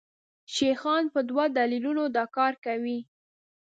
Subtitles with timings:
[0.55, 2.99] شیخان په دوو دلیلونو دا کار کوي.